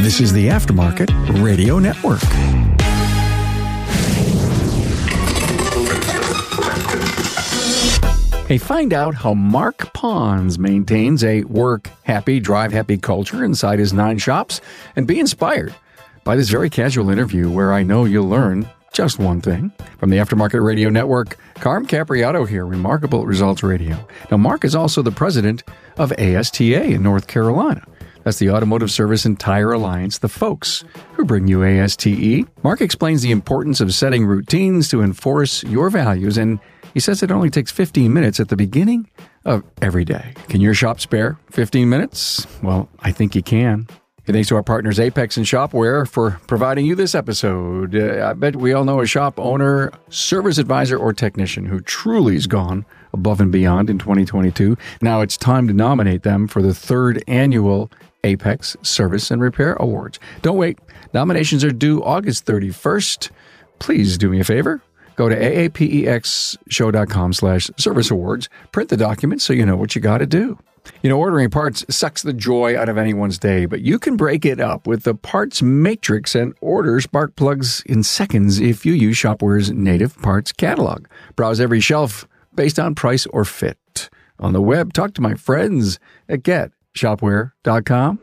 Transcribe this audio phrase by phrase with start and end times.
[0.00, 1.10] This is the Aftermarket
[1.42, 2.22] Radio Network.
[8.48, 13.92] Hey, find out how Mark Pons maintains a work happy, drive happy culture inside his
[13.92, 14.62] nine shops
[14.96, 15.74] and be inspired
[16.24, 19.70] by this very casual interview where I know you'll learn just one thing.
[19.98, 23.98] From the Aftermarket Radio Network, Carm Capriotto here, Remarkable Results Radio.
[24.30, 25.62] Now, Mark is also the president
[25.98, 27.84] of ASTA in North Carolina.
[28.28, 30.84] That's the Automotive Service and Tire Alliance, the folks
[31.14, 32.46] who bring you ASTE.
[32.62, 36.60] Mark explains the importance of setting routines to enforce your values, and
[36.92, 39.08] he says it only takes 15 minutes at the beginning
[39.46, 40.34] of every day.
[40.50, 42.46] Can your shop spare 15 minutes?
[42.62, 43.86] Well, I think you can.
[44.26, 47.96] And thanks to our partners AAPEX and Shopware for providing you this episode.
[47.96, 52.34] Uh, I bet we all know a shop owner, service advisor, or technician who truly
[52.34, 54.76] has gone above and beyond in 2022.
[55.00, 57.90] Now it's time to nominate them for the third annual
[58.24, 60.18] AAPEX Service and Repair Awards.
[60.42, 60.78] Don't wait.
[61.12, 63.30] Nominations are due August 31st.
[63.78, 64.82] Please do me a favor.
[65.16, 68.48] Go to aapexshow.com slash service awards.
[68.70, 70.58] Print the document so you know what you got to do.
[71.02, 74.44] You know, ordering parts sucks the joy out of anyone's day, but you can break
[74.44, 79.16] it up with the parts matrix and order spark plugs in seconds if you use
[79.16, 81.06] Shopware's native parts catalog.
[81.36, 84.08] Browse every shelf based on price or fit.
[84.38, 86.42] On the web, talk to my friends at
[86.98, 88.18] getshopware.com.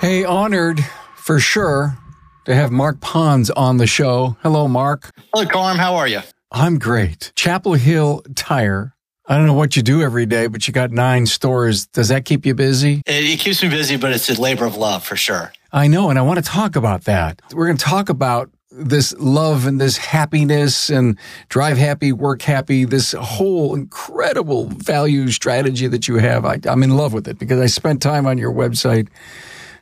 [0.00, 0.84] Hey, honored
[1.16, 1.96] for sure
[2.44, 4.36] to have Mark Pons on the show.
[4.42, 5.10] Hello, Mark.
[5.32, 5.78] Hello, Carm.
[5.78, 6.20] How are you?
[6.52, 7.32] I'm great.
[7.34, 8.96] Chapel Hill Tire
[9.28, 11.86] I don't know what you do every day, but you got nine stores.
[11.88, 13.02] Does that keep you busy?
[13.06, 15.52] It, it, keeps me busy, but it's a labor of love for sure.
[15.72, 16.10] I know.
[16.10, 17.42] And I want to talk about that.
[17.52, 22.84] We're going to talk about this love and this happiness and drive happy, work happy,
[22.84, 26.44] this whole incredible value strategy that you have.
[26.44, 29.08] I, I'm in love with it because I spent time on your website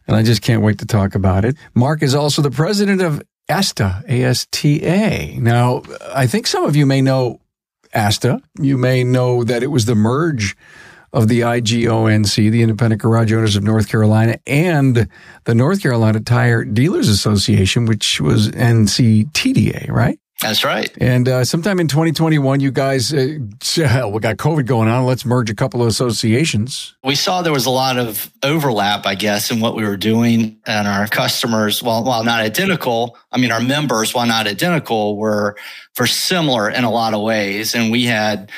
[0.07, 1.57] and I just can't wait to talk about it.
[1.75, 5.39] Mark is also the president of ASTA, A-S-T-A.
[5.39, 5.83] Now,
[6.15, 7.41] I think some of you may know
[7.93, 8.41] ASTA.
[8.61, 10.57] You may know that it was the merge
[11.15, 15.09] of the IGONC, the Independent Garage Owners of North Carolina, and
[15.45, 20.19] the North Carolina Tire Dealers Association, which was NCTDA, right?
[20.41, 20.93] That's right.
[21.01, 25.07] And uh, sometime in 2021, you guys, uh, we got COVID going on.
[25.07, 26.97] Let's merge a couple of associations.
[27.05, 30.59] We saw there was a lot of overlap, I guess, in what we were doing.
[30.67, 35.57] And our customers, while, while not identical, I mean, our members, while not identical, were,
[35.95, 37.75] for similar in a lot of ways.
[37.75, 38.51] And we had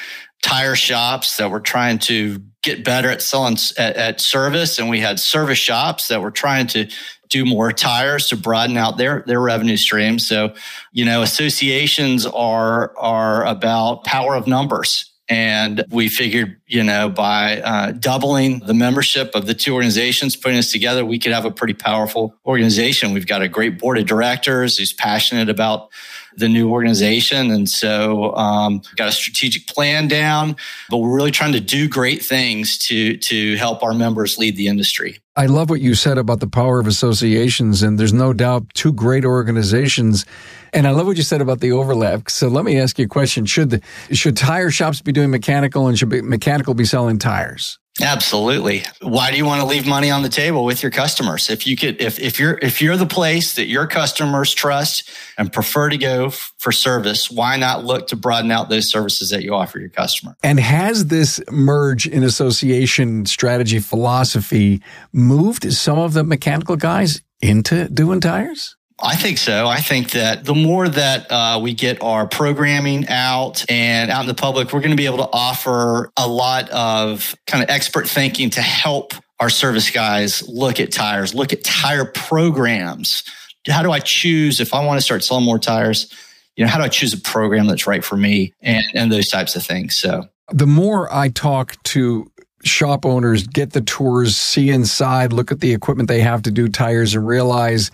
[0.47, 4.79] tire shops that were trying to get better at selling at, at, service.
[4.79, 6.89] And we had service shops that were trying to
[7.29, 10.21] do more tires to broaden out their their revenue stream.
[10.21, 10.55] So
[10.93, 15.11] you know associations are are about power of numbers.
[15.29, 20.57] And we figured, you know, by uh, doubling the membership of the two organizations, putting
[20.57, 23.13] us together, we could have a pretty powerful organization.
[23.13, 25.89] We've got a great board of directors who's passionate about
[26.37, 27.51] the new organization.
[27.51, 30.57] And so, um, got a strategic plan down,
[30.91, 34.69] but we're really trying to do great things to, to help our members lead the
[34.69, 35.19] industry.
[35.39, 37.83] I love what you said about the power of associations.
[37.83, 40.25] And there's no doubt two great organizations.
[40.73, 42.31] And I love what you said about the overlap.
[42.31, 43.45] So let me ask you a question.
[43.45, 43.83] Should the,
[44.13, 47.79] should tire shops be doing mechanical and should be, mechanical be selling tires?
[48.01, 48.85] Absolutely.
[49.01, 51.49] Why do you want to leave money on the table with your customers?
[51.49, 55.51] If you could, if, if you're, if you're the place that your customers trust and
[55.51, 59.43] prefer to go f- for service, why not look to broaden out those services that
[59.43, 60.37] you offer your customer?
[60.43, 67.89] And has this merge in association strategy philosophy moved some of the mechanical guys into
[67.89, 68.76] doing tires?
[69.03, 69.67] I think so.
[69.67, 74.27] I think that the more that uh, we get our programming out and out in
[74.27, 78.09] the public, we're going to be able to offer a lot of kind of expert
[78.09, 83.23] thinking to help our service guys look at tires, look at tire programs.
[83.69, 86.11] How do I choose if I want to start selling more tires?
[86.57, 89.29] You know, how do I choose a program that's right for me and, and those
[89.29, 89.95] types of things?
[89.95, 92.31] So the more I talk to
[92.65, 96.69] shop owners, get the tours, see inside, look at the equipment they have to do
[96.69, 97.91] tires and realize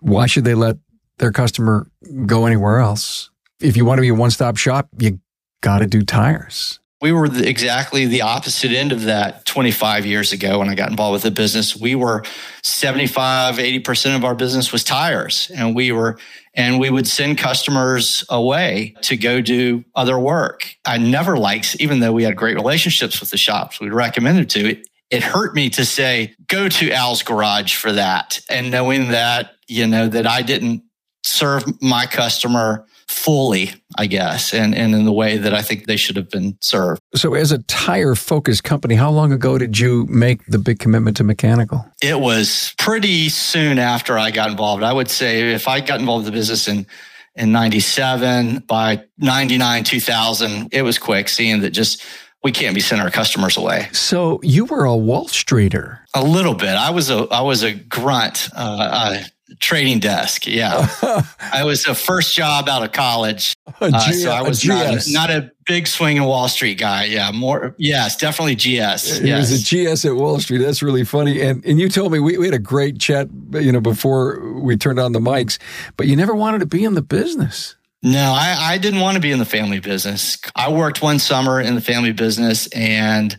[0.00, 0.76] why should they let
[1.18, 1.90] their customer
[2.26, 3.30] go anywhere else?
[3.60, 5.20] If you want to be a one stop shop, you
[5.60, 6.80] got to do tires.
[7.00, 10.90] We were the, exactly the opposite end of that 25 years ago when I got
[10.90, 11.76] involved with the business.
[11.76, 12.24] We were
[12.62, 16.18] 75, 80% of our business was tires and we were,
[16.54, 20.74] and we would send customers away to go do other work.
[20.84, 24.70] I never liked, even though we had great relationships with the shops we recommended to,
[24.70, 28.40] it, it hurt me to say, go to Al's garage for that.
[28.50, 30.82] And knowing that, you know, that I didn't
[31.22, 35.96] serve my customer fully, I guess, and, and in the way that I think they
[35.96, 37.00] should have been served.
[37.14, 41.16] So, as a tire focused company, how long ago did you make the big commitment
[41.18, 41.84] to mechanical?
[42.02, 44.82] It was pretty soon after I got involved.
[44.82, 46.86] I would say if I got involved in the business in
[47.34, 52.04] in 97 by 99 2000 it was quick seeing that just
[52.42, 53.88] we can't be sending our customers away.
[53.92, 56.00] So you were a Wall Streeter.
[56.14, 56.70] A little bit.
[56.70, 58.48] I was a I was a grunt.
[58.54, 59.22] Uh, uh,
[59.60, 60.46] trading desk.
[60.46, 60.88] Yeah,
[61.40, 65.30] I was a first job out of college, uh, so I was not a, not
[65.30, 67.04] a, big swinging Wall Street guy.
[67.04, 67.74] Yeah, more.
[67.76, 69.18] Yes, definitely GS.
[69.18, 69.50] It yes.
[69.50, 70.58] was a GS at Wall Street.
[70.58, 71.42] That's really funny.
[71.42, 74.76] And and you told me we, we had a great chat, you know, before we
[74.76, 75.58] turned on the mics,
[75.96, 77.76] but you never wanted to be in the business.
[78.02, 80.38] No, I, I didn't want to be in the family business.
[80.54, 83.36] I worked one summer in the family business and,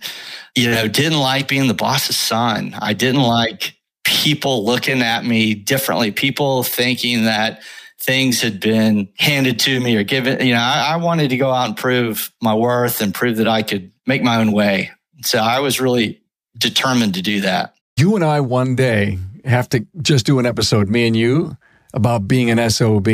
[0.54, 2.76] you know, didn't like being the boss's son.
[2.78, 3.79] I didn't like
[4.20, 7.62] people looking at me differently, people thinking that
[7.98, 10.46] things had been handed to me or given.
[10.46, 13.48] You know, I, I, wanted to go out and prove my worth and prove that
[13.48, 14.92] I could make my own way.
[15.24, 16.22] So I was really
[16.58, 17.76] determined to do that.
[17.98, 21.56] You and I one day have to just do an episode, me and you,
[21.94, 23.08] about being an SOB.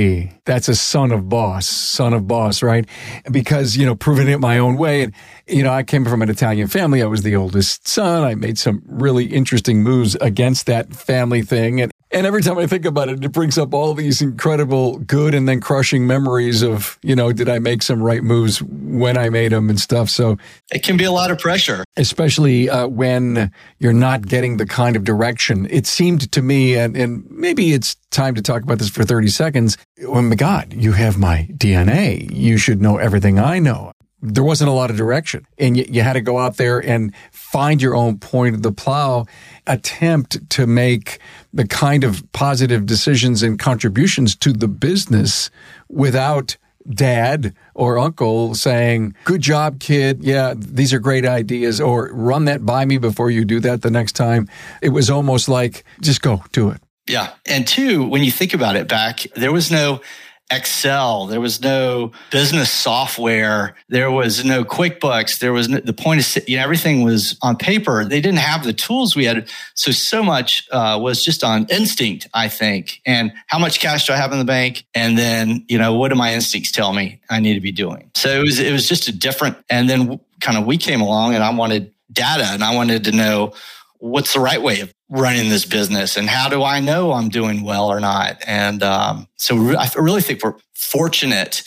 [0.46, 2.86] That's a son of boss, son of boss, right?
[3.32, 5.04] Because, you know, proving it my own way.
[5.04, 5.14] And,
[5.48, 7.02] you know, I came from an Italian family.
[7.02, 8.24] I was the oldest son.
[8.24, 11.80] I made some really interesting moves against that family thing.
[11.82, 15.34] And and every time I think about it, it brings up all these incredible good
[15.34, 19.30] and then crushing memories of, you know, did I make some right moves when I
[19.30, 20.10] made them and stuff.
[20.10, 20.38] So
[20.72, 24.96] it can be a lot of pressure, especially uh, when you're not getting the kind
[24.96, 25.68] of direction.
[25.70, 29.28] It seemed to me, and, and maybe it's time to talk about this for 30
[29.28, 29.78] seconds.
[30.08, 32.34] Oh my God, you have my DNA.
[32.34, 33.92] You should know everything I know
[34.22, 37.14] there wasn't a lot of direction and you, you, had to go out there and
[37.32, 39.26] find your own point of the plow
[39.68, 41.20] attempt to make
[41.56, 45.50] the kind of positive decisions and contributions to the business
[45.90, 46.58] without
[46.88, 50.24] dad or uncle saying, Good job, kid.
[50.24, 51.82] Yeah, these are great ideas.
[51.82, 54.48] Or run that by me before you do that the next time.
[54.82, 56.82] It was almost like, just go do it.
[57.08, 57.34] Yeah.
[57.46, 60.02] And two, when you think about it back, there was no
[60.52, 61.26] Excel.
[61.26, 63.76] There was no business software.
[63.90, 65.40] There was no QuickBooks.
[65.40, 68.06] There was no, the point of, you know, everything was on paper.
[68.06, 69.50] They didn't have the tools we had.
[69.74, 73.02] So, so much uh, was just on instinct, I think.
[73.06, 74.86] And how much cash do I have in the bank?
[74.94, 78.12] And then, you know, what do my instincts tell me I need to be doing?
[78.14, 81.34] So it was, it was just a different, and then kind of we came along
[81.34, 83.54] and I wanted data and I wanted to know
[83.98, 87.64] what's the right way of running this business and how do I know I'm doing
[87.64, 88.42] well or not?
[88.48, 91.64] And um, so I really think we're fortunate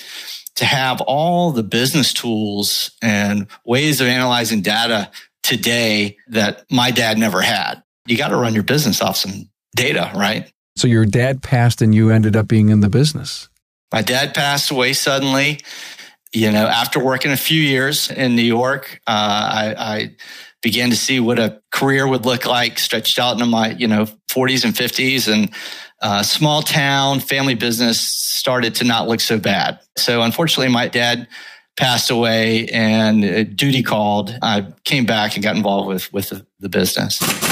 [0.57, 5.11] to have all the business tools and ways of analyzing data
[5.45, 7.83] today that my dad never had.
[8.07, 10.51] You got to run your business off some data, right?
[10.77, 13.49] So your dad passed and you ended up being in the business.
[13.93, 15.61] My dad passed away suddenly.
[16.33, 20.17] You know, after working a few years in New York, uh, I, I
[20.69, 24.05] began to see what a career would look like stretched out into my you know
[24.31, 25.51] 40s and 50s and
[26.03, 29.81] uh, small town family business started to not look so bad.
[29.97, 31.27] So unfortunately my dad
[31.79, 34.37] passed away and duty called.
[34.43, 37.48] I came back and got involved with with the business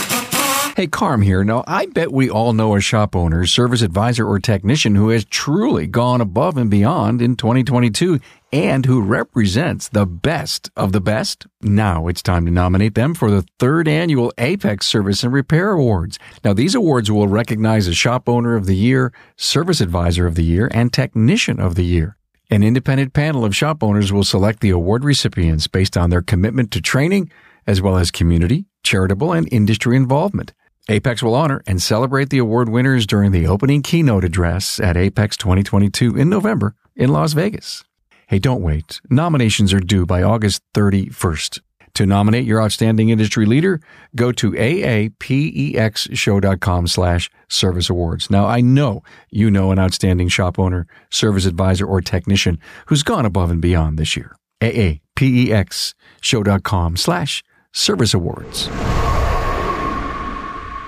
[0.77, 1.43] Hey, Carm here.
[1.43, 5.25] Now, I bet we all know a shop owner, service advisor, or technician who has
[5.25, 8.21] truly gone above and beyond in 2022
[8.53, 11.47] and who represents the best of the best.
[11.63, 16.19] Now it's time to nominate them for the third annual AAPEX Service and Repair Awards.
[16.45, 20.45] Now, these awards will recognize a shop owner of the year, service advisor of the
[20.45, 22.19] year, and technician of the year.
[22.51, 26.71] An independent panel of shop owners will select the award recipients based on their commitment
[26.73, 27.31] to training,
[27.67, 30.53] as well as community, charitable, and industry involvement.
[30.89, 35.37] AAPEX will honor and celebrate the award winners during the opening keynote address at AAPEX
[35.37, 37.83] 2022 in November in Las Vegas.
[38.29, 39.01] Hey, don't wait.
[39.11, 41.59] Nominations are due by August 31st.
[41.95, 43.81] To nominate your outstanding industry leader,
[44.15, 48.31] go to aapexshow.com slash service awards.
[48.31, 53.27] Now, I know you know an outstanding shop owner, service advisor, or technician who's gone
[53.27, 54.37] above and beyond this year.
[54.61, 58.69] aapexshow.com slash service awards.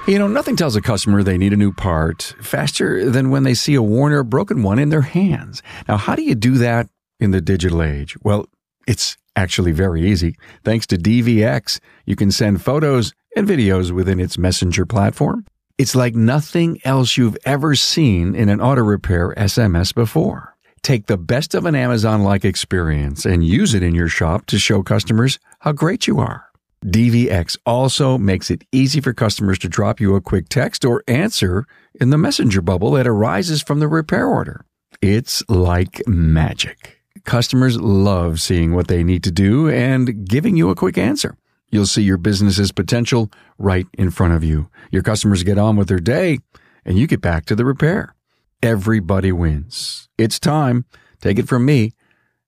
[0.09, 3.53] You know, nothing tells a customer they need a new part faster than when they
[3.53, 5.62] see a worn or broken one in their hands.
[5.87, 6.88] Now, how do you do that
[7.21, 8.17] in the digital age?
[8.23, 8.47] Well,
[8.87, 10.38] it's actually very easy.
[10.65, 15.45] Thanks to DVX, you can send photos and videos within its messenger platform.
[15.77, 20.57] It's like nothing else you've ever seen in an auto repair SMS before.
[20.81, 24.59] Take the best of an Amazon like experience and use it in your shop to
[24.59, 26.48] show customers how great you are.
[26.85, 31.66] DVX also makes it easy for customers to drop you a quick text or answer
[31.94, 34.64] in the messenger bubble that arises from the repair order.
[35.02, 37.00] It's like magic.
[37.25, 41.37] Customers love seeing what they need to do and giving you a quick answer.
[41.70, 44.70] You'll see your business's potential right in front of you.
[44.90, 46.38] Your customers get on with their day
[46.85, 48.14] and you get back to the repair.
[48.62, 50.08] Everybody wins.
[50.16, 50.87] It's time.
[51.20, 51.92] Take it from me.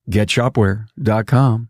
[0.09, 1.69] GetShopware.com.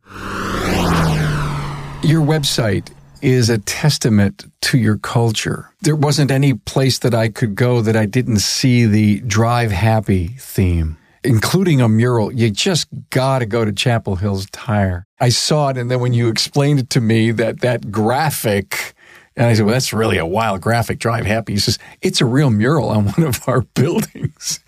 [2.02, 2.90] Your website
[3.21, 5.71] is a testament to your culture.
[5.83, 10.28] There wasn't any place that I could go that I didn't see the drive happy
[10.28, 12.33] theme, including a mural.
[12.33, 15.04] You just got to go to Chapel Hills Tire.
[15.21, 15.76] I saw it.
[15.76, 18.95] And then when you explained it to me that that graphic,
[19.37, 21.52] and I said, well, that's really a wild graphic, drive happy.
[21.52, 24.61] He says, it's a real mural on one of our buildings.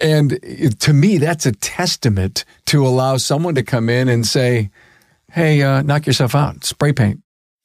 [0.00, 0.38] And
[0.78, 4.70] to me, that's a testament to allow someone to come in and say,
[5.32, 7.22] hey, uh, knock yourself out, spray paint.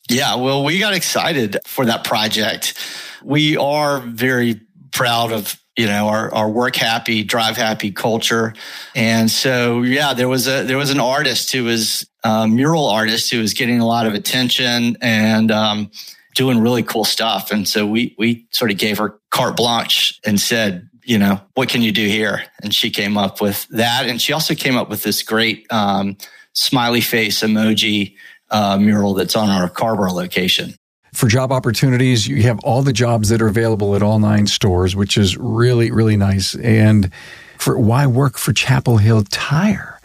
[0.09, 2.77] Yeah, well, we got excited for that project.
[3.23, 8.53] We are very proud of you know our, our work happy drive happy culture.
[8.95, 13.31] And so yeah there was a there was an artist who was a mural artist
[13.31, 15.89] who was getting a lot of attention and um,
[16.35, 17.51] doing really cool stuff.
[17.51, 21.69] And so we we sort of gave her carte blanche and said you know what
[21.69, 22.43] can you do here?
[22.61, 24.05] And she came up with that.
[24.05, 26.17] And she also came up with this great um,
[26.53, 28.15] smiley face emoji
[28.49, 30.75] uh, mural that's on our Carrboro location.
[31.13, 34.95] For job opportunities, you have all the jobs that are available at all nine stores,
[34.95, 36.55] which is really, really nice.
[36.55, 37.11] And
[37.59, 39.99] for why work for Chapel Hill Tire?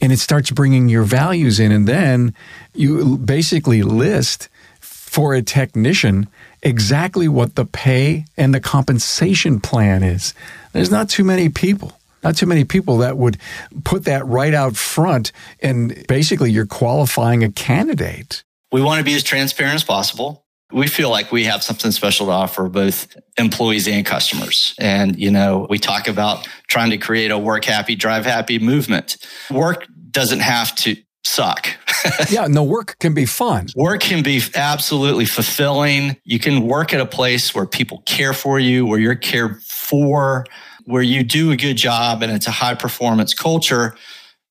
[0.00, 1.70] And it starts bringing your values in.
[1.70, 2.34] And then
[2.74, 4.48] you basically list
[4.80, 6.28] for a technician
[6.62, 10.34] exactly what the pay and the compensation plan is.
[10.72, 11.97] There's not too many people
[12.28, 13.38] not too many people that would
[13.84, 18.44] put that right out front and basically you're qualifying a candidate.
[18.70, 20.44] We want to be as transparent as possible.
[20.70, 24.74] We feel like we have something special to offer both employees and customers.
[24.78, 29.16] And, you know, we talk about trying to create a work happy, drive happy movement.
[29.50, 31.68] Work doesn't have to suck.
[32.30, 33.68] yeah, no, work can be fun.
[33.74, 36.18] Work can be absolutely fulfilling.
[36.24, 40.44] You can work at a place where people care for you, where you're cared for
[40.88, 43.94] where you do a good job and it's a high performance culture,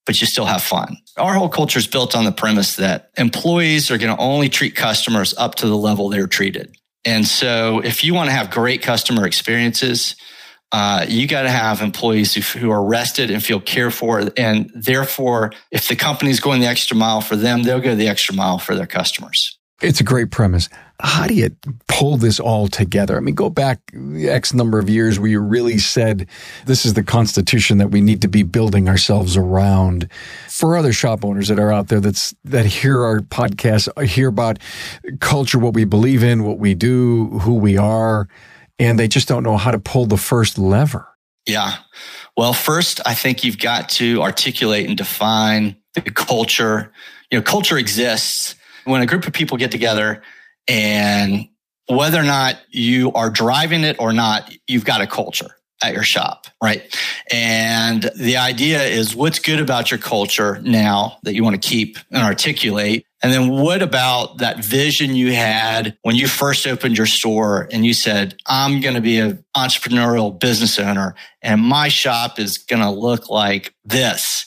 [0.05, 0.97] but you still have fun.
[1.17, 4.75] Our whole culture is built on the premise that employees are going to only treat
[4.75, 6.75] customers up to the level they're treated.
[7.03, 10.15] And so if you want to have great customer experiences,
[10.71, 14.29] uh, you got to have employees who, who, are rested and feel cared for.
[14.37, 18.35] And therefore, if the company's going the extra mile for them, they'll go the extra
[18.35, 19.56] mile for their customers.
[19.79, 20.69] It's a great premise.
[20.99, 21.55] How do you
[21.87, 23.15] pull this all together?
[23.15, 26.27] I mean, go back X number of years where you really said
[26.65, 30.09] this is the constitution that we need to be building ourselves around.
[30.49, 34.57] For other shop owners that are out there that's that hear our podcast, hear about
[35.19, 38.27] culture, what we believe in, what we do, who we are,
[38.79, 41.07] and they just don't know how to pull the first lever.
[41.45, 41.75] Yeah.
[42.35, 46.91] Well, first, I think you've got to articulate and define the culture.
[47.29, 48.55] You know, culture exists
[48.87, 50.21] when a group of people get together
[50.67, 51.47] and
[51.87, 55.49] whether or not you are driving it or not, you've got a culture
[55.83, 56.95] at your shop, right?
[57.31, 61.97] And the idea is what's good about your culture now that you want to keep
[62.11, 63.05] and articulate.
[63.21, 67.85] And then what about that vision you had when you first opened your store and
[67.85, 72.81] you said, I'm going to be an entrepreneurial business owner and my shop is going
[72.81, 74.45] to look like this.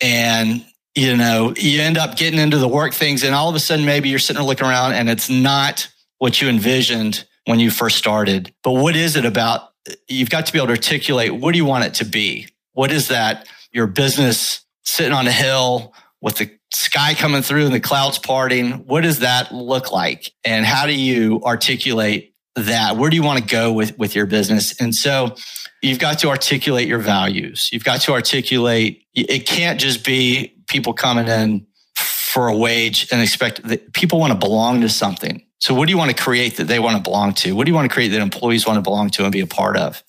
[0.00, 0.64] And
[0.98, 3.84] you know, you end up getting into the work things and all of a sudden
[3.84, 5.88] maybe you're sitting there looking around and it's not
[6.18, 8.52] what you envisioned when you first started.
[8.64, 9.70] But what is it about?
[10.08, 12.48] You've got to be able to articulate what do you want it to be?
[12.72, 13.48] What is that?
[13.70, 18.72] Your business sitting on a hill with the sky coming through and the clouds parting.
[18.86, 20.32] What does that look like?
[20.44, 22.96] And how do you articulate that?
[22.96, 24.78] Where do you want to go with, with your business?
[24.80, 25.36] And so
[25.80, 27.70] you've got to articulate your values.
[27.72, 33.20] You've got to articulate, it can't just be people coming in for a wage and
[33.20, 35.42] expect that people want to belong to something.
[35.60, 37.56] So what do you want to create that they want to belong to?
[37.56, 39.46] What do you want to create that employees want to belong to and be a
[39.46, 40.02] part of?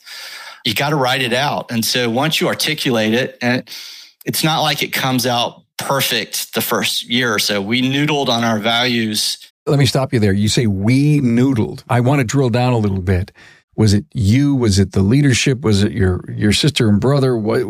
[0.63, 1.71] You got to write it out.
[1.71, 3.67] And so once you articulate it, and
[4.25, 7.61] it's not like it comes out perfect the first year or so.
[7.61, 9.51] We noodled on our values.
[9.65, 10.33] Let me stop you there.
[10.33, 11.83] You say we noodled.
[11.89, 13.31] I want to drill down a little bit.
[13.75, 14.55] Was it you?
[14.55, 15.61] Was it the leadership?
[15.61, 17.37] Was it your your sister and brother?
[17.37, 17.61] What,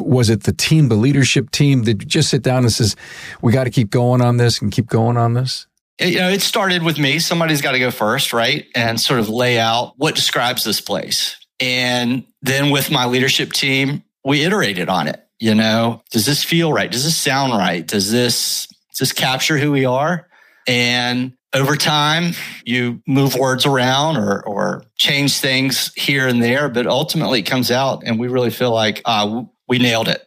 [0.00, 1.84] was it the team, the leadership team?
[1.84, 2.96] You just sit down and says,
[3.42, 5.66] "We got to keep going on this and keep going on this"?
[6.00, 7.18] You know, it started with me.
[7.18, 8.66] Somebody's got to go first, right?
[8.74, 11.36] And sort of lay out what describes this place.
[11.58, 15.22] And then with my leadership team, we iterated on it.
[15.38, 16.90] You know, does this feel right?
[16.90, 17.86] Does this sound right?
[17.86, 20.28] Does this does this capture who we are?
[20.66, 22.32] And over time,
[22.64, 27.70] you move words around or, or change things here and there, but ultimately it comes
[27.70, 30.26] out and we really feel like uh, we nailed it.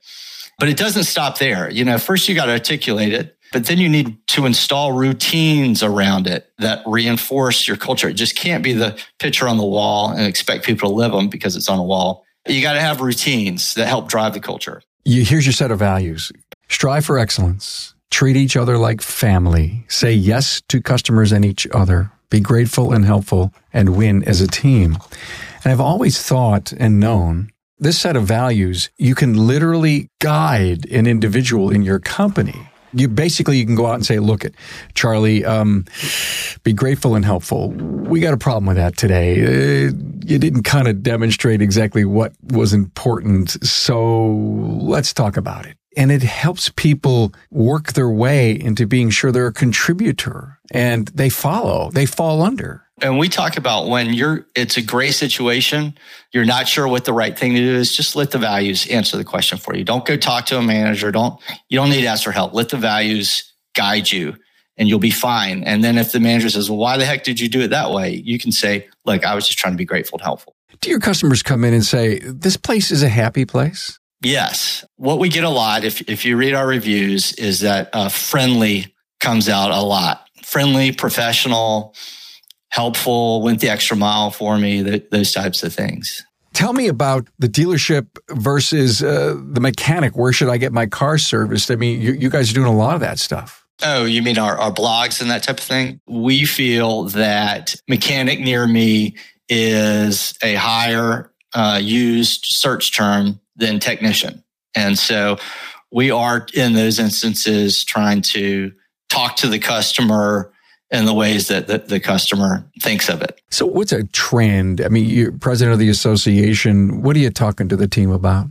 [0.57, 1.69] But it doesn't stop there.
[1.69, 5.81] You know, first you got to articulate it, but then you need to install routines
[5.81, 8.09] around it that reinforce your culture.
[8.09, 11.29] It just can't be the picture on the wall and expect people to live them
[11.29, 12.25] because it's on a wall.
[12.47, 14.81] You got to have routines that help drive the culture.
[15.05, 16.31] You, here's your set of values.
[16.67, 19.85] Strive for excellence Treat each other like family.
[19.87, 22.11] Say yes to customers and each other.
[22.29, 24.97] Be grateful and helpful and win as a team.
[25.63, 31.07] And I've always thought and known this set of values, you can literally guide an
[31.07, 32.69] individual in your company.
[32.91, 34.53] You basically you can go out and say, "Look, at
[34.95, 35.85] Charlie, um,
[36.63, 37.69] be grateful and helpful.
[37.69, 39.43] We got a problem with that today.
[39.43, 39.91] Uh,
[40.25, 44.31] you didn't kind of demonstrate exactly what was important, so
[44.81, 49.47] let's talk about it." and it helps people work their way into being sure they're
[49.47, 52.83] a contributor and they follow, they fall under.
[53.01, 55.97] And we talk about when you're, it's a gray situation,
[56.33, 59.17] you're not sure what the right thing to do is, just let the values answer
[59.17, 59.83] the question for you.
[59.83, 61.11] Don't go talk to a manager.
[61.11, 62.53] Don't, you don't need to ask for help.
[62.53, 64.35] Let the values guide you
[64.77, 65.63] and you'll be fine.
[65.63, 67.91] And then if the manager says, well, why the heck did you do it that
[67.91, 68.11] way?
[68.11, 70.55] You can say, look, I was just trying to be grateful and helpful.
[70.81, 73.99] Do your customers come in and say, this place is a happy place?
[74.21, 74.85] Yes.
[74.95, 78.93] What we get a lot, if, if you read our reviews, is that uh, friendly
[79.19, 80.28] comes out a lot.
[80.49, 81.93] Friendly, professional,
[82.69, 86.25] helpful, went the extra mile for me, those types of things.
[86.53, 90.17] Tell me about the dealership versus uh, the mechanic.
[90.17, 91.69] Where should I get my car serviced?
[91.69, 93.67] I mean, you, you guys are doing a lot of that stuff.
[93.83, 96.01] Oh, you mean our, our blogs and that type of thing?
[96.07, 99.15] We feel that mechanic near me
[99.47, 104.43] is a higher uh, used search term than technician.
[104.75, 105.37] And so
[105.91, 108.73] we are in those instances trying to
[109.09, 110.51] talk to the customer
[110.91, 113.39] in the ways that the, the, customer thinks of it.
[113.49, 114.81] So, what's a trend?
[114.81, 117.01] I mean, you're president of the association.
[117.01, 118.47] What are you talking to the team about?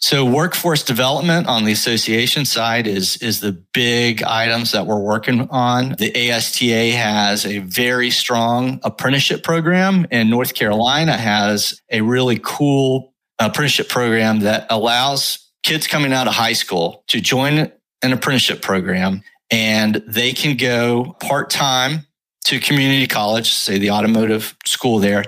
[0.00, 5.48] So, workforce development on the association side is is the big items that we're working
[5.50, 5.96] on.
[5.98, 13.14] The ASTA has a very strong apprenticeship program, and North Carolina has a really cool
[13.38, 19.22] apprenticeship program that allows kids coming out of high school to join an apprenticeship program
[19.50, 22.06] and they can go part time
[22.46, 25.24] to community college, say the automotive school there,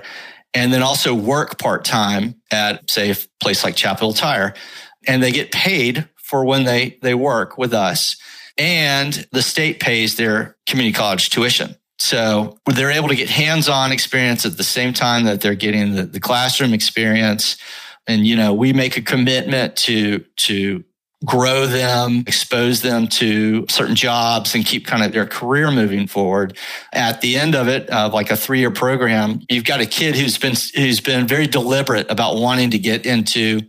[0.53, 4.53] and then also work part time at, say, a place like Chapel Tire.
[5.07, 8.15] And they get paid for when they, they work with us.
[8.57, 11.75] And the state pays their community college tuition.
[11.99, 15.95] So they're able to get hands on experience at the same time that they're getting
[15.95, 17.57] the, the classroom experience
[18.07, 20.83] and you know we make a commitment to to
[21.23, 26.57] grow them, expose them to certain jobs and keep kind of their career moving forward.
[26.93, 30.15] At the end of it, uh, like a three year program, you've got a kid
[30.15, 33.61] who's been, who's been very deliberate about wanting to get into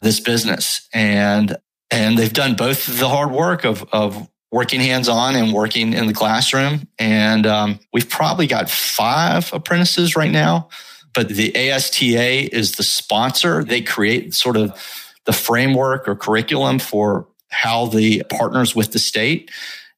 [0.00, 1.56] this business and,
[1.90, 6.06] and they've done both the hard work of, of working hands on and working in
[6.06, 6.88] the classroom.
[6.98, 10.68] And, um, we've probably got five apprentices right now
[11.14, 13.62] but the ASTA is the sponsor.
[13.62, 19.50] They create sort of the framework or curriculum for how the partners with the state.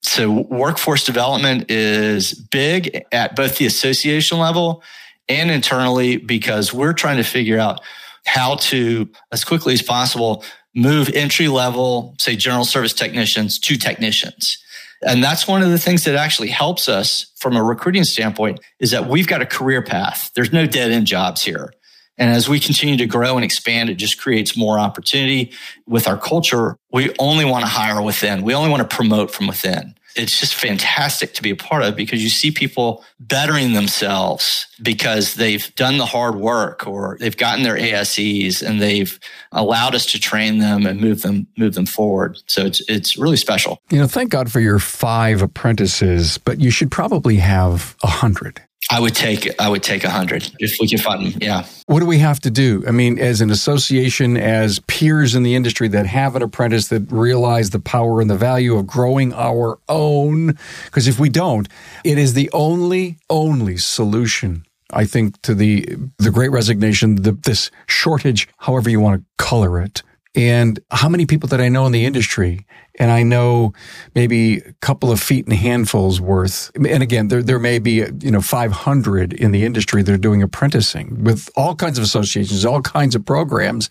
[0.03, 4.83] So workforce development is big at both the association level
[5.29, 7.81] and internally because we're trying to figure out
[8.25, 14.63] how to, as quickly as possible, move entry level, say general service technicians to technicians.
[15.03, 18.91] And that's one of the things that actually helps us from a recruiting standpoint is
[18.93, 20.31] that we've got a career path.
[20.35, 21.73] There's no dead end jobs here.
[22.19, 25.53] And as we continue to grow and expand, it just creates more opportunity
[25.87, 26.79] with our culture.
[26.93, 28.43] We only want to hire within.
[28.43, 31.95] We only want to promote from within it's just fantastic to be a part of
[31.95, 37.63] because you see people bettering themselves because they've done the hard work or they've gotten
[37.63, 39.21] their ASEs and they've
[39.53, 42.39] allowed us to train them and move them move them forward.
[42.47, 43.81] So it's it's really special.
[43.91, 48.63] You know, thank God for your five apprentices, but you should probably have a hundred.
[48.91, 51.39] I would take I would take a hundred if we can find them.
[51.41, 51.67] Yeah.
[51.87, 52.85] What do we have to do?
[52.87, 57.11] I mean, as an association, as peers in the industry that have an apprentice that
[57.11, 61.69] realize the power and the value of growing our own, because if we don't,
[62.05, 64.65] it is the only only solution.
[64.93, 69.81] I think to the the Great Resignation, the, this shortage, however you want to color
[69.81, 70.03] it,
[70.37, 72.67] and how many people that I know in the industry,
[72.99, 73.73] and I know
[74.15, 76.71] maybe a couple of feet and handfuls worth.
[76.75, 80.43] And again, there, there may be, you know, 500 in the industry that are doing
[80.43, 83.89] apprenticing with all kinds of associations, all kinds of programs,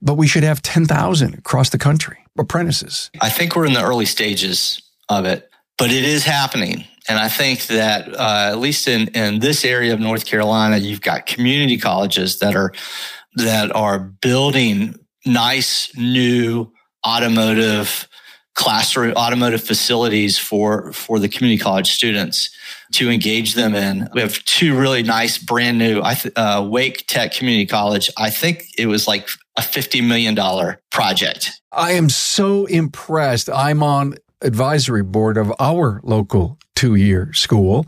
[0.00, 3.10] but we should have 10,000 across the country, apprentices.
[3.20, 6.86] I think we're in the early stages of it, but it is happening.
[7.08, 11.00] And I think that uh, at least in, in this area of North Carolina, you've
[11.02, 12.72] got community colleges that are
[13.36, 16.72] that are building nice new
[17.06, 18.08] automotive
[18.54, 22.50] classroom automotive facilities for for the community college students
[22.92, 24.08] to engage them in.
[24.12, 28.10] We have two really nice brand new I th- uh, Wake Tech Community College.
[28.18, 31.60] I think it was like a fifty million dollar project.
[31.72, 33.48] I am so impressed.
[33.48, 37.86] I'm on advisory board of our local two year school,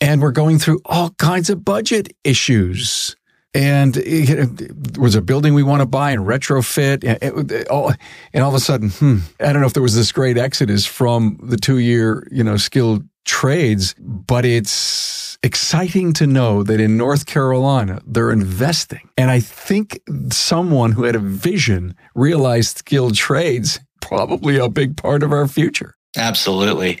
[0.00, 3.14] and we're going through all kinds of budget issues
[3.54, 7.04] and it, was a building we want to buy and retrofit?
[7.04, 7.92] And, it, all,
[8.32, 10.86] and all of a sudden hmm, i don't know if there was this great exodus
[10.86, 16.96] from the two year you know skilled trades but it's exciting to know that in
[16.96, 19.08] north carolina they're investing.
[19.16, 25.22] And i think someone who had a vision realized skilled trades probably a big part
[25.22, 25.96] of our future.
[26.16, 26.98] Absolutely.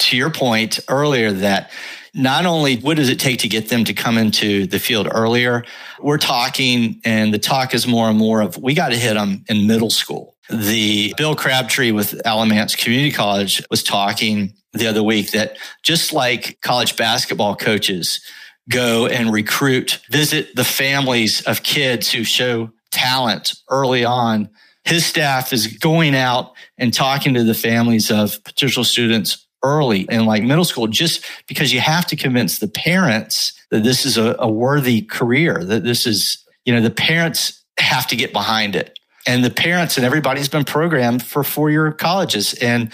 [0.00, 1.70] To your point earlier that
[2.14, 5.64] not only what does it take to get them to come into the field earlier,
[6.00, 9.44] we're talking, and the talk is more and more of we got to hit them
[9.48, 10.36] in middle school.
[10.48, 16.60] The Bill Crabtree with Alamance Community College was talking the other week that just like
[16.60, 18.20] college basketball coaches
[18.68, 24.48] go and recruit, visit the families of kids who show talent early on,
[24.84, 30.24] his staff is going out and talking to the families of potential students early in
[30.24, 34.36] like middle school just because you have to convince the parents that this is a,
[34.38, 38.98] a worthy career that this is you know the parents have to get behind it.
[39.26, 42.92] And the parents and everybody's been programmed for four year colleges and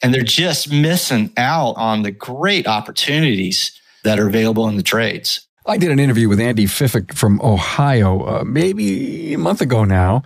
[0.00, 3.72] and they're just missing out on the great opportunities
[4.04, 5.46] that are available in the trades.
[5.66, 10.22] I did an interview with Andy Pfiffick from Ohio uh, maybe a month ago now,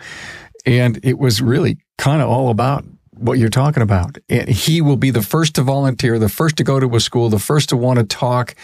[0.66, 2.84] and it was really kind of all about
[3.22, 4.18] what you're talking about.
[4.28, 7.28] And he will be the first to volunteer, the first to go to a school,
[7.28, 8.54] the first to want to talk.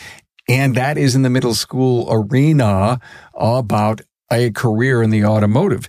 [0.49, 3.01] And that is in the middle school arena
[3.35, 5.89] about a career in the automotive.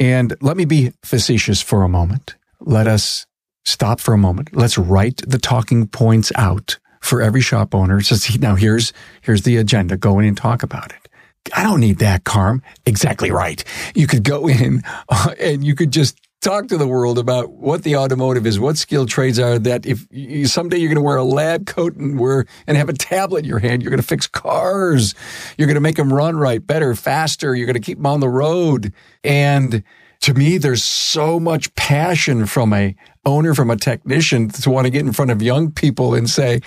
[0.00, 2.36] And let me be facetious for a moment.
[2.60, 3.26] Let us
[3.64, 4.56] stop for a moment.
[4.56, 8.00] Let's write the talking points out for every shop owner.
[8.00, 9.96] So see, now here's, here's the agenda.
[9.96, 11.08] Go in and talk about it.
[11.54, 12.62] I don't need that, Carm.
[12.86, 13.62] Exactly right.
[13.94, 14.82] You could go in
[15.40, 19.08] and you could just talk to the world about what the automotive is, what skilled
[19.08, 22.46] trades are that if you, someday you're going to wear a lab coat and wear
[22.66, 25.14] and have a tablet in your hand, you're going to fix cars.
[25.56, 27.54] You're going to make them run right, better, faster.
[27.54, 28.92] You're going to keep them on the road.
[29.24, 29.82] And
[30.20, 34.90] to me, there's so much passion from a owner, from a technician to want to
[34.90, 36.60] get in front of young people and say,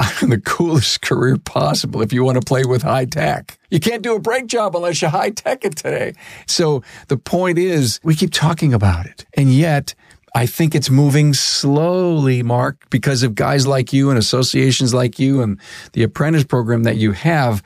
[0.22, 3.58] the coolest career possible if you want to play with high tech.
[3.70, 6.14] You can't do a brake job unless you high tech it today.
[6.46, 9.26] So the point is we keep talking about it.
[9.34, 9.94] And yet
[10.34, 15.42] I think it's moving slowly, Mark, because of guys like you and associations like you
[15.42, 15.60] and
[15.92, 17.62] the apprentice program that you have.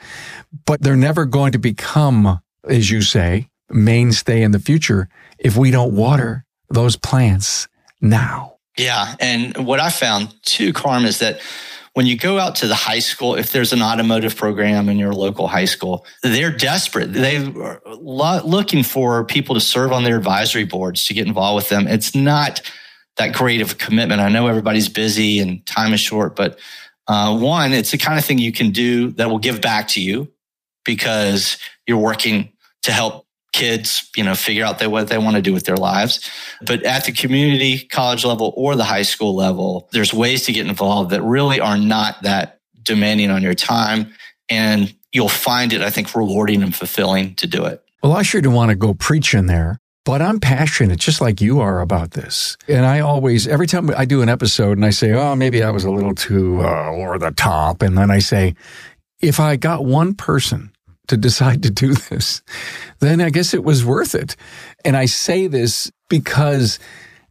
[0.66, 5.70] But they're never going to become, as you say, mainstay in the future if we
[5.70, 7.68] don't water those plants
[8.00, 8.56] now.
[8.76, 9.14] Yeah.
[9.20, 11.40] And what I found too, Carm, is that
[11.94, 15.12] when you go out to the high school, if there's an automotive program in your
[15.12, 17.12] local high school, they're desperate.
[17.12, 17.80] They are
[18.42, 21.86] looking for people to serve on their advisory boards to get involved with them.
[21.86, 22.60] It's not
[23.16, 24.20] that great of a commitment.
[24.20, 26.58] I know everybody's busy and time is short, but
[27.06, 30.02] uh, one, it's the kind of thing you can do that will give back to
[30.02, 30.32] you
[30.84, 32.50] because you're working
[32.82, 33.23] to help
[33.54, 36.28] kids, you know, figure out what they want to do with their lives.
[36.66, 40.66] But at the community college level or the high school level, there's ways to get
[40.66, 44.12] involved that really are not that demanding on your time.
[44.48, 47.82] And you'll find it, I think, rewarding and fulfilling to do it.
[48.02, 49.78] Well, I sure do want to go preach in there.
[50.04, 52.58] But I'm passionate, just like you are about this.
[52.68, 55.70] And I always, every time I do an episode and I say, oh, maybe I
[55.70, 57.80] was a little too uh, over the top.
[57.80, 58.54] And then I say,
[59.20, 60.73] if I got one person
[61.08, 62.42] to decide to do this,
[63.00, 64.36] then I guess it was worth it.
[64.84, 66.78] And I say this because,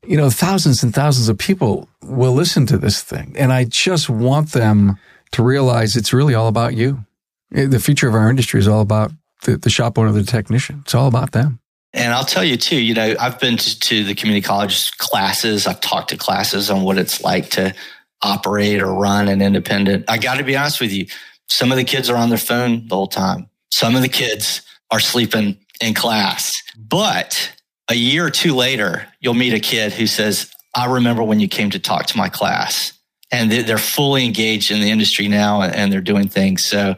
[0.05, 3.36] you know, thousands and thousands of people will listen to this thing.
[3.38, 4.97] And I just want them
[5.31, 7.05] to realize it's really all about you.
[7.53, 9.12] Eh, the future of our industry is all about
[9.43, 10.81] the, the shop owner, the technician.
[10.83, 11.59] It's all about them.
[11.93, 15.67] And I'll tell you too, you know, I've been to, to the community college classes.
[15.67, 17.73] I've talked to classes on what it's like to
[18.23, 20.05] operate or run an independent.
[20.07, 21.05] I got to be honest with you.
[21.47, 23.47] Some of the kids are on their phone the whole time.
[23.73, 26.62] Some of the kids are sleeping in class.
[26.77, 27.51] But
[27.89, 31.47] a year or two later, you'll meet a kid who says, I remember when you
[31.47, 32.93] came to talk to my class.
[33.31, 36.63] And they're fully engaged in the industry now and they're doing things.
[36.63, 36.97] So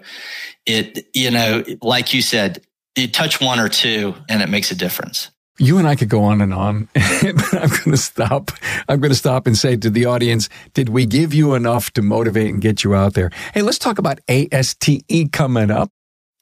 [0.66, 2.62] it, you know, like you said,
[2.98, 5.32] you touch one or two and it makes a difference.
[5.58, 8.52] You and I could go on and on, but I'm going to stop.
[8.90, 12.02] I'm going to stop and say to the audience, did we give you enough to
[12.02, 13.32] motivate and get you out there?
[13.54, 15.90] Hey, let's talk about ASTE coming up.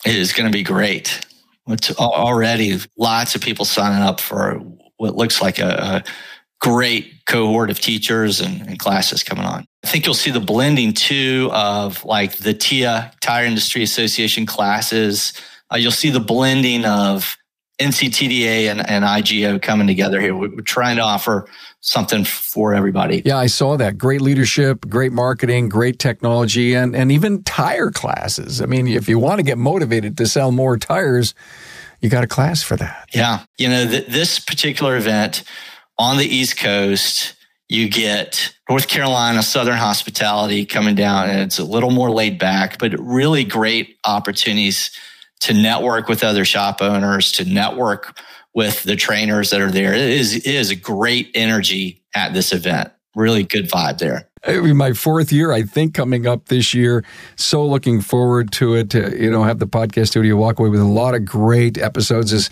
[0.06, 1.26] It is going to be great.
[1.68, 4.56] It's already lots of people signing up for
[4.98, 6.12] what looks like a, a
[6.60, 9.66] great cohort of teachers and, and, classes coming on.
[9.84, 15.34] I think you'll see the blending too of like the TIA, Tire Industry Association classes.
[15.72, 17.38] Uh, you'll see the blending of
[17.80, 20.36] NCTDA and, and IGO coming together here.
[20.36, 21.48] We're trying to offer
[21.82, 23.22] something for everybody.
[23.26, 23.98] Yeah, I saw that.
[23.98, 28.62] Great leadership, great marketing, great technology, and, and even tire classes.
[28.62, 31.34] I mean, if you want to get motivated to sell more tires,
[32.00, 33.10] you got a class for that.
[33.14, 33.44] Yeah.
[33.58, 35.44] You know, th- this particular event
[35.98, 37.34] on the East Coast,
[37.70, 42.78] you get North Carolina Southern hospitality coming down, and it's a little more laid back,
[42.78, 44.92] but really great opportunities
[45.44, 48.20] to network with other shop owners, to network
[48.54, 49.94] with the trainers that are there.
[49.94, 52.92] It is, it is a great energy at this event.
[53.16, 54.30] Really good vibe there.
[54.46, 57.06] It'll be My fourth year, I think, coming up this year.
[57.38, 58.90] So looking forward to it.
[58.90, 62.34] To, you know, have the podcast studio walk away with a lot of great episodes.
[62.34, 62.50] Is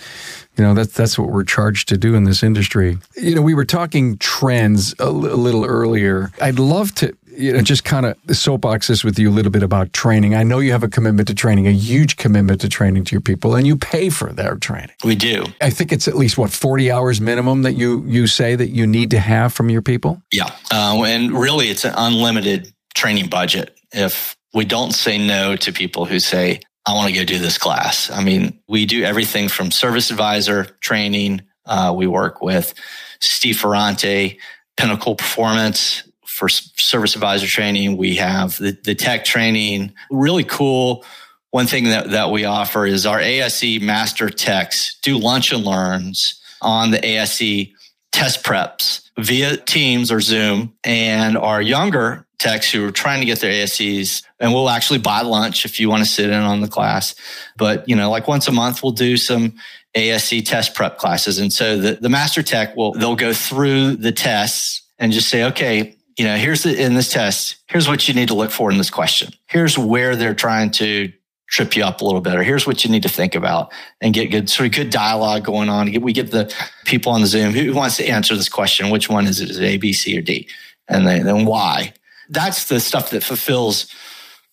[0.57, 2.97] you know that's that's what we're charged to do in this industry.
[3.17, 6.31] You know, we were talking trends a, l- a little earlier.
[6.41, 9.63] I'd love to you know, just kind of soapbox this with you a little bit
[9.63, 10.35] about training.
[10.35, 13.21] I know you have a commitment to training, a huge commitment to training to your
[13.21, 14.91] people, and you pay for their training.
[15.03, 15.45] We do.
[15.61, 18.85] I think it's at least what forty hours minimum that you you say that you
[18.85, 20.21] need to have from your people.
[20.31, 23.77] Yeah, uh, and really, it's an unlimited training budget.
[23.91, 27.57] If we don't say no to people who say, "I want to go do this
[27.57, 31.41] class," I mean, we do everything from service advisor training.
[31.65, 32.73] Uh, we work with
[33.19, 34.39] Steve Ferrante,
[34.77, 36.03] Pinnacle Performance
[36.41, 37.97] for service advisor training.
[37.97, 39.93] We have the, the tech training.
[40.09, 41.05] Really cool.
[41.51, 46.41] One thing that, that we offer is our ASE master techs do lunch and learns
[46.59, 47.67] on the ASE
[48.11, 50.73] test preps via Teams or Zoom.
[50.83, 55.21] And our younger techs who are trying to get their ASEs, and we'll actually buy
[55.21, 57.13] lunch if you want to sit in on the class.
[57.55, 59.57] But, you know, like once a month, we'll do some
[59.93, 61.37] ASE test prep classes.
[61.37, 65.43] And so the, the master tech will, they'll go through the tests and just say,
[65.43, 68.69] okay, you know, here's the, in this test, here's what you need to look for
[68.69, 69.33] in this question.
[69.47, 71.11] Here's where they're trying to
[71.49, 74.13] trip you up a little bit, or here's what you need to think about and
[74.13, 75.91] get good, sort of good dialogue going on.
[75.99, 76.53] We get the
[76.85, 78.91] people on the Zoom who wants to answer this question.
[78.91, 79.49] Which one is it?
[79.49, 80.47] Is it A, B, C, or D?
[80.87, 81.95] And then, why?
[82.29, 83.91] That's the stuff that fulfills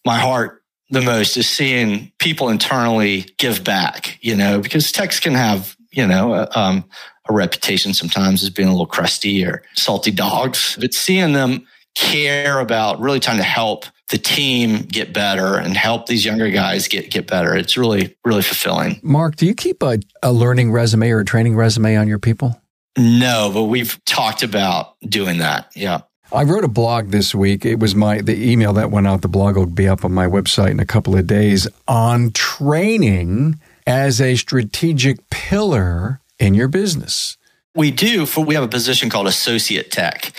[0.07, 5.35] my heart the most is seeing people internally give back, you know, because techs can
[5.35, 6.85] have, you know, um,
[7.29, 12.61] a reputation sometimes as being a little crusty or salty dogs, but seeing them care
[12.61, 17.11] about really trying to help the team get better and help these younger guys get
[17.11, 17.55] get better.
[17.55, 19.01] It's really really fulfilling.
[19.03, 22.61] Mark, do you keep a, a learning resume or a training resume on your people?
[22.97, 25.71] No, but we've talked about doing that.
[25.77, 26.01] Yeah.
[26.33, 27.65] I wrote a blog this week.
[27.65, 29.23] It was my the email that went out.
[29.23, 33.59] The blog will be up on my website in a couple of days on training
[33.89, 37.39] as a strategic pillar in your business?
[37.75, 38.27] We do.
[38.27, 40.33] For we have a position called associate tech,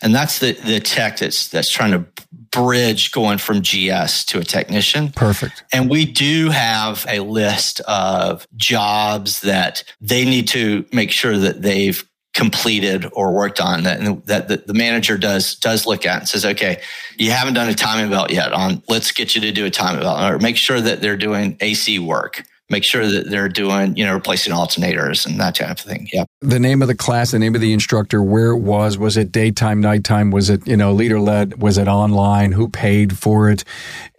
[0.00, 2.06] and that's the the tech that's that's trying to
[2.50, 5.10] bridge going from GS to a technician.
[5.10, 5.64] Perfect.
[5.72, 11.62] And we do have a list of jobs that they need to make sure that
[11.62, 16.28] they've completed or worked on that that the, the, manager does does look at and
[16.28, 16.80] says okay
[17.18, 20.00] you haven't done a timing belt yet on let's get you to do a timing
[20.00, 24.04] belt or make sure that they're doing AC work make sure that they're doing, you
[24.04, 26.08] know, replacing alternators and that type of thing.
[26.12, 26.24] Yeah.
[26.40, 29.30] The name of the class, the name of the instructor, where it was, was it
[29.30, 30.30] daytime, nighttime?
[30.30, 31.60] Was it, you know, leader led?
[31.60, 32.52] Was it online?
[32.52, 33.64] Who paid for it?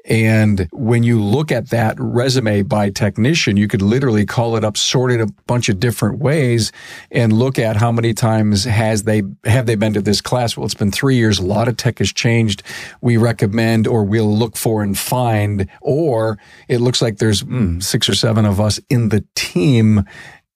[0.05, 4.75] And when you look at that resume by technician, you could literally call it up,
[4.75, 6.73] sort it a bunch of different ways
[7.09, 10.57] and look at how many times has they, have they been to this class?
[10.57, 11.39] Well, it's been three years.
[11.39, 12.63] A lot of tech has changed.
[12.99, 16.37] We recommend or we'll look for and find, or
[16.67, 20.03] it looks like there's mm, six or seven of us in the team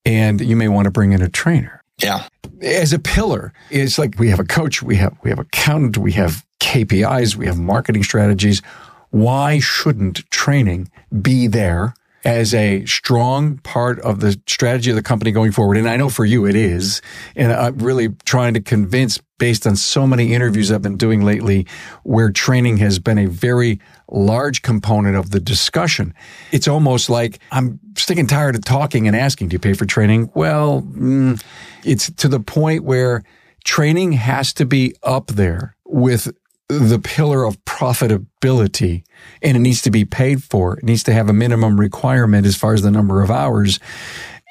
[0.05, 1.83] and you may want to bring in a trainer.
[2.01, 2.27] Yeah.
[2.61, 6.11] As a pillar, it's like we have a coach, we have, we have accountant, we
[6.13, 8.61] have KPIs, we have marketing strategies
[9.09, 10.89] why shouldn't training
[11.21, 11.93] be there
[12.25, 15.77] as a strong part of the strategy of the company going forward?
[15.77, 17.01] And I know for you it is.
[17.35, 21.67] And I'm really trying to convince based on so many interviews I've been doing lately
[22.03, 26.13] where training has been a very large component of the discussion.
[26.51, 29.85] It's almost like I'm sick and tired of talking and asking, do you pay for
[29.85, 30.31] training?
[30.33, 31.41] Well, mm,
[31.83, 33.23] it's to the point where
[33.63, 36.31] training has to be up there with
[36.69, 39.03] the pillar of profitability
[39.41, 40.77] and it needs to be paid for.
[40.77, 43.79] It needs to have a minimum requirement as far as the number of hours.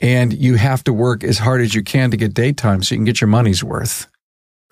[0.02, 2.98] and you have to work as hard as you can to get daytime so you
[2.98, 4.06] can get your money's worth.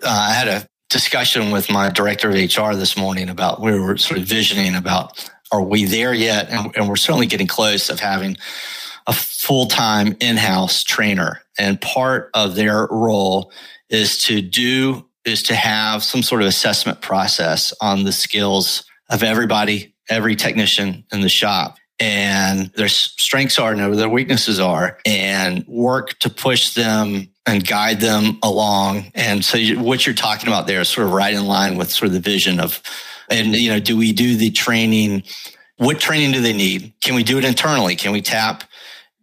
[0.03, 3.97] Uh, I had a discussion with my director of HR this morning about we were
[3.97, 6.51] sort of visioning about are we there yet?
[6.51, 8.37] And, and we're certainly getting close of having
[9.07, 11.43] a full time in house trainer.
[11.59, 13.53] And part of their role
[13.89, 19.23] is to do, is to have some sort of assessment process on the skills of
[19.23, 25.65] everybody, every technician in the shop and their strengths are and their weaknesses are and
[25.67, 29.13] work to push them and guide them along.
[29.15, 32.09] And so what you're talking about there is sort of right in line with sort
[32.09, 32.83] of the vision of,
[33.31, 35.23] and, you know, do we do the training?
[35.77, 36.93] What training do they need?
[37.03, 37.97] Can we do it internally?
[37.97, 38.65] Can we tap?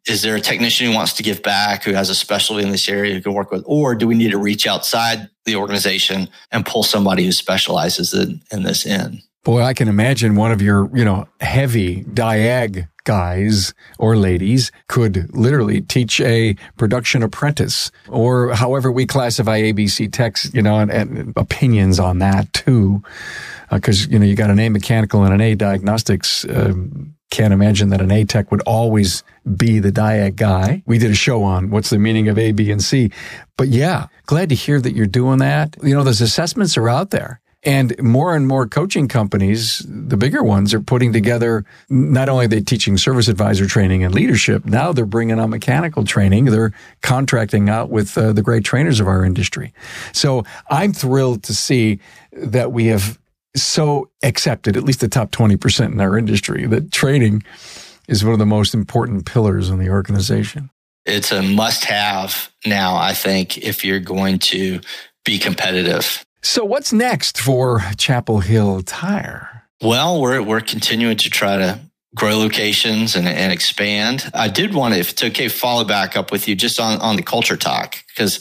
[0.07, 2.89] Is there a technician who wants to give back, who has a specialty in this
[2.89, 3.63] area who can work with?
[3.67, 8.41] Or do we need to reach outside the organization and pull somebody who specializes in,
[8.51, 9.21] in this in?
[9.43, 15.33] Boy, I can imagine one of your, you know, heavy diag guys or ladies could
[15.35, 21.33] literally teach a production apprentice or however we classify ABC techs, you know, and, and
[21.35, 23.01] opinions on that too.
[23.71, 26.45] Because, uh, you know, you got an A mechanical and an A diagnostics.
[26.45, 29.24] Um, can't imagine that an A tech would always
[29.56, 30.84] be the diag guy.
[30.86, 33.10] We did a show on what's the meaning of A, B, and C.
[33.58, 35.76] But yeah, glad to hear that you're doing that.
[35.82, 37.41] You know, those assessments are out there.
[37.63, 42.60] And more and more coaching companies, the bigger ones, are putting together not only they
[42.60, 46.46] teaching service advisor training and leadership, now they're bringing on mechanical training.
[46.46, 49.76] They're contracting out with uh, the great trainers of our industry.
[50.12, 52.00] So I'm thrilled to see
[52.34, 53.20] that we have
[53.55, 57.43] so accepted, at least the top 20% in our industry, that training
[58.07, 60.69] is one of the most important pillars in the organization.
[61.05, 64.79] It's a must have now, I think, if you're going to
[65.25, 66.25] be competitive.
[66.43, 69.63] So, what's next for Chapel Hill Tire?
[69.81, 71.79] Well, we're we're continuing to try to
[72.15, 74.29] grow locations and, and expand.
[74.33, 77.15] I did want to, if it's okay, follow back up with you just on on
[77.15, 78.39] the culture talk because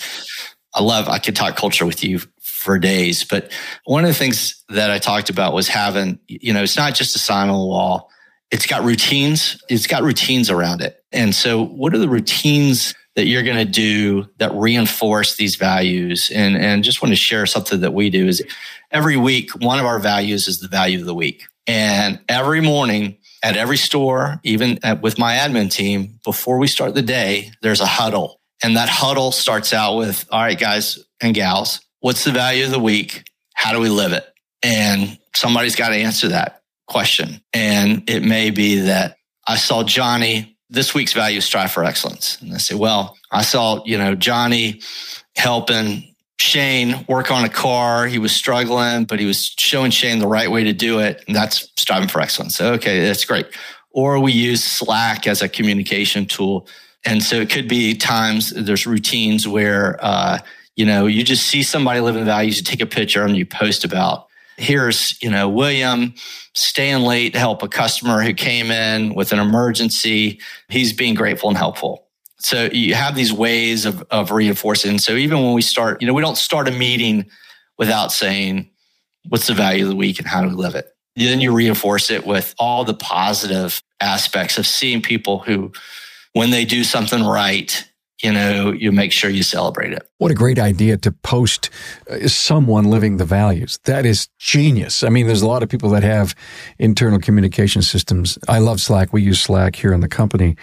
[0.74, 2.20] I love I could talk culture with you
[2.60, 3.24] for days.
[3.24, 3.50] But
[3.84, 7.16] one of the things that I talked about was having, you know, it's not just
[7.16, 8.10] a sign on the wall.
[8.50, 9.62] It's got routines.
[9.68, 11.02] It's got routines around it.
[11.10, 16.30] And so, what are the routines that you're going to do that reinforce these values.
[16.34, 18.42] And, and just want to share something that we do is
[18.90, 21.44] every week, one of our values is the value of the week.
[21.66, 26.94] And every morning at every store, even at, with my admin team, before we start
[26.94, 28.40] the day, there's a huddle.
[28.62, 32.70] And that huddle starts out with, all right, guys and gals, what's the value of
[32.70, 33.30] the week?
[33.54, 34.26] How do we live it?
[34.62, 37.40] And somebody's got to answer that question.
[37.52, 42.40] And it may be that I saw Johnny this week's value strive for excellence.
[42.40, 44.80] And I say, well, I saw, you know, Johnny
[45.36, 48.06] helping Shane work on a car.
[48.06, 51.24] He was struggling, but he was showing Shane the right way to do it.
[51.26, 52.56] And that's striving for excellence.
[52.56, 53.46] So, okay, that's great.
[53.90, 56.68] Or we use Slack as a communication tool.
[57.04, 60.38] And so it could be times there's routines where, uh,
[60.80, 63.84] you know, you just see somebody living values, you take a picture and you post
[63.84, 66.14] about here's, you know, William
[66.54, 70.40] staying late to help a customer who came in with an emergency.
[70.70, 72.06] He's being grateful and helpful.
[72.38, 74.98] So you have these ways of, of reinforcing.
[74.98, 77.26] So even when we start, you know, we don't start a meeting
[77.76, 78.70] without saying,
[79.28, 80.88] what's the value of the week and how do we live it?
[81.14, 85.72] Then you reinforce it with all the positive aspects of seeing people who,
[86.32, 87.86] when they do something right,
[88.22, 90.06] you know, you make sure you celebrate it.
[90.18, 91.70] What a great idea to post
[92.10, 93.78] uh, someone living the values.
[93.84, 95.02] That is genius.
[95.02, 96.34] I mean, there's a lot of people that have
[96.78, 98.38] internal communication systems.
[98.48, 99.12] I love Slack.
[99.12, 100.56] We use Slack here in the company.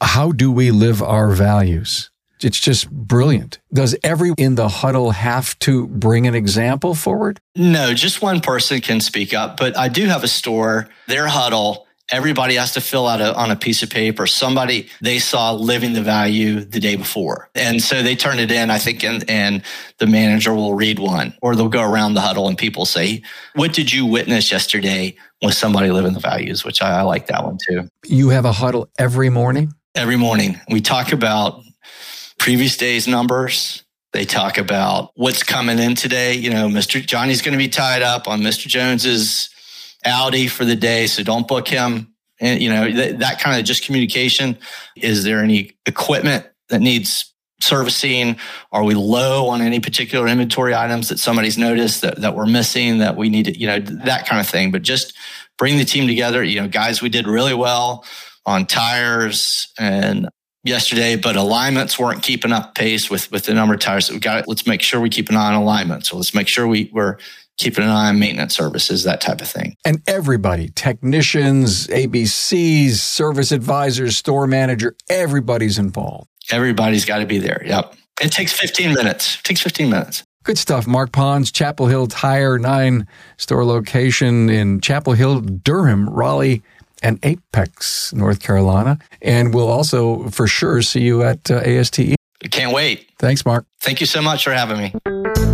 [0.00, 2.10] How do we live our values?
[2.42, 3.58] It's just brilliant.
[3.72, 7.40] Does every in the huddle have to bring an example forward?
[7.56, 9.56] No, just one person can speak up.
[9.56, 13.50] But I do have a store, their huddle everybody has to fill out a, on
[13.50, 14.26] a piece of paper.
[14.26, 17.50] Somebody they saw living the value the day before.
[17.54, 19.62] And so they turn it in i think and, and
[19.98, 23.22] the manager will read one or they'll go around the huddle and people say
[23.54, 26.64] what did you witness yesterday with somebody living the values?
[26.64, 27.88] Which I, I like that one too.
[28.06, 29.72] You have a huddle every morning?
[29.94, 30.60] Every morning.
[30.70, 31.62] We talk about
[32.38, 33.84] previous day's numbers.
[34.12, 36.34] They talk about what's coming in today.
[36.34, 39.50] You know mr johnny's going to be tied up on mr jones's
[40.04, 42.14] Audi for the day, so don't book him.
[42.40, 44.58] And you know th- that kind of just communication.
[44.96, 48.36] Is there any equipment that needs servicing?
[48.72, 52.98] Are we low on any particular inventory items that somebody's noticed that, that we're missing
[52.98, 54.70] that we need to, you know, that kind of thing.
[54.70, 55.16] But just
[55.58, 56.42] bring the team together.
[56.42, 58.04] You know, guys, we did really well
[58.46, 60.28] on tires and
[60.62, 64.20] yesterday, but alignments weren't keeping up pace with, with the number of tires that we
[64.20, 64.48] got.
[64.48, 66.06] Let's make sure we keep an eye on alignment.
[66.06, 67.18] So let's make sure we, we're
[67.56, 69.76] keeping an eye on maintenance services, that type of thing.
[69.84, 76.28] And everybody, technicians, ABCs, service advisors, store manager, everybody's involved.
[76.50, 77.62] Everybody's got to be there.
[77.64, 77.94] Yep.
[78.20, 79.36] It takes 15 minutes.
[79.36, 80.24] It takes 15 minutes.
[80.44, 80.86] Good stuff.
[80.86, 83.06] Mark Pons, Chapel Hill Tire, nine
[83.38, 86.62] store location in Chapel Hill, Durham, Raleigh,
[87.02, 88.98] and Apex, North Carolina.
[89.22, 92.16] And we'll also for sure see you at uh, ASTE.
[92.50, 93.08] Can't wait.
[93.18, 93.64] Thanks, Mark.
[93.80, 95.53] Thank you so much for having me.